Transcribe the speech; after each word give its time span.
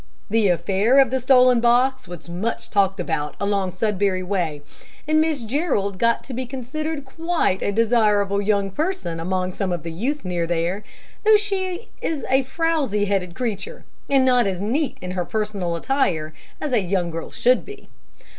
The 0.31 0.47
affair 0.47 0.97
of 0.97 1.11
the 1.11 1.19
stolen 1.19 1.59
box 1.61 2.07
was 2.07 2.27
much 2.27 2.71
talked 2.71 2.99
about 2.99 3.35
along 3.39 3.75
Sudbury 3.75 4.23
way, 4.23 4.63
and 5.07 5.21
Miss 5.21 5.43
Jerrold 5.43 5.99
got 5.99 6.23
to 6.23 6.33
be 6.33 6.47
considered 6.47 7.05
quite 7.05 7.61
a 7.61 7.71
desirable 7.71 8.41
young 8.41 8.71
person 8.71 9.19
among 9.19 9.53
some 9.53 9.71
of 9.71 9.83
the 9.83 9.91
youth 9.91 10.25
near 10.25 10.47
there, 10.47 10.83
though 11.23 11.35
she 11.37 11.89
is 12.01 12.25
a 12.31 12.41
frowsy 12.41 13.05
headed 13.05 13.35
creature, 13.35 13.85
and 14.09 14.25
not 14.25 14.47
as 14.47 14.59
neat 14.59 14.97
in 15.03 15.11
her 15.11 15.23
personal 15.23 15.75
attire 15.75 16.33
as 16.59 16.71
a 16.73 16.81
young 16.81 17.11
girl 17.11 17.29
should 17.29 17.63
be. 17.63 17.87